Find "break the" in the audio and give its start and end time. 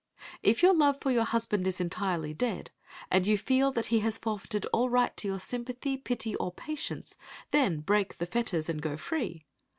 7.81-8.25